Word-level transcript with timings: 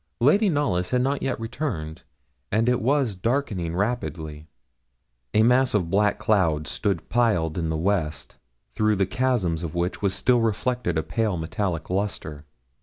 Lady 0.19 0.49
Knollys 0.49 0.89
had 0.89 1.03
not 1.03 1.21
yet 1.21 1.39
returned, 1.39 2.01
and 2.51 2.67
it 2.67 2.81
was 2.81 3.13
darkening 3.13 3.75
rapidly; 3.75 4.47
a 5.35 5.43
mass 5.43 5.75
of 5.75 5.91
black 5.91 6.17
clouds 6.17 6.71
stood 6.71 7.07
piled 7.07 7.55
in 7.55 7.69
the 7.69 7.77
west, 7.77 8.37
through 8.73 8.95
the 8.95 9.05
chasms 9.05 9.61
of 9.61 9.75
which 9.75 10.01
was 10.01 10.15
still 10.15 10.41
reflected 10.41 10.97
a 10.97 11.03
pale 11.03 11.37
metallic 11.37 11.87
lustre. 11.91 12.45